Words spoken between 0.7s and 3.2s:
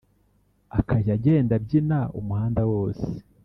akajya agenda abyina umuhanda wose